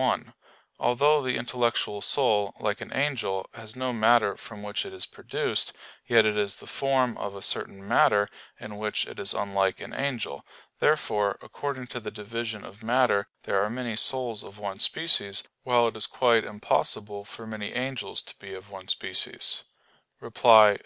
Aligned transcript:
1: 0.00 0.32
Although 0.78 1.20
the 1.20 1.36
intellectual 1.36 2.00
soul, 2.00 2.54
like 2.58 2.80
an 2.80 2.90
angel, 2.94 3.46
has 3.52 3.76
no 3.76 3.92
matter 3.92 4.34
from 4.34 4.62
which 4.62 4.86
it 4.86 4.94
is 4.94 5.04
produced, 5.04 5.74
yet 6.06 6.24
it 6.24 6.38
is 6.38 6.56
the 6.56 6.66
form 6.66 7.18
of 7.18 7.34
a 7.34 7.42
certain 7.42 7.86
matter; 7.86 8.30
in 8.58 8.78
which 8.78 9.04
it 9.06 9.20
is 9.20 9.34
unlike 9.34 9.78
an 9.78 9.92
angel. 9.92 10.42
Therefore, 10.78 11.36
according 11.42 11.88
to 11.88 12.00
the 12.00 12.10
division 12.10 12.64
of 12.64 12.82
matter, 12.82 13.28
there 13.42 13.62
are 13.62 13.68
many 13.68 13.94
souls 13.94 14.42
of 14.42 14.58
one 14.58 14.78
species; 14.78 15.44
while 15.64 15.86
it 15.88 15.96
is 15.98 16.06
quite 16.06 16.44
impossible 16.44 17.26
for 17.26 17.46
many 17.46 17.74
angels 17.74 18.22
to 18.22 18.34
be 18.38 18.54
of 18.54 18.70
one 18.70 18.88
species. 18.88 19.64
Reply 20.18 20.70
Obj. 20.76 20.80